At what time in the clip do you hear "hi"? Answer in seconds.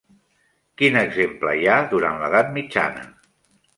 1.59-1.67